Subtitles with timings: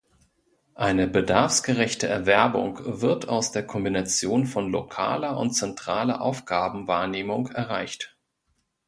[0.73, 8.17] Eine bedarfsgerechte Erwerbung wird aus der Kombination von lokaler und zentraler Aufgabenwahrnehmung erreicht.